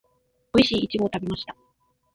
[0.53, 1.55] おいしいイチゴを食べました